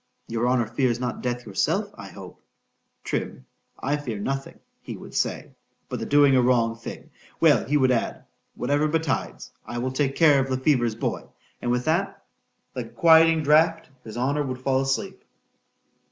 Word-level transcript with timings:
—Your 0.27 0.47
honour 0.49 0.65
fears 0.65 0.99
not 0.99 1.21
death 1.21 1.45
yourself.—I 1.45 2.07
hope, 2.07 2.41
Trim, 3.03 3.45
I 3.79 3.97
fear 3.97 4.17
nothing, 4.17 4.57
he 4.81 4.97
would 4.97 5.13
say, 5.13 5.51
but 5.89 5.99
the 5.99 6.07
doing 6.07 6.35
a 6.35 6.41
wrong 6.41 6.75
thing.——Well, 6.75 7.65
he 7.65 7.77
would 7.77 7.91
add, 7.91 8.25
whatever 8.55 8.87
betides, 8.87 9.51
I 9.63 9.77
will 9.77 9.91
take 9.91 10.15
care 10.15 10.39
of 10.43 10.49
Le 10.49 10.57
Fever's 10.57 10.95
boy.—And 10.95 11.69
with 11.69 11.85
that, 11.85 12.25
like 12.75 12.85
a 12.87 12.89
quieting 12.89 13.43
draught, 13.43 13.91
his 14.03 14.17
honour 14.17 14.41
would 14.41 14.61
fall 14.61 14.81
asleep. 14.81 15.23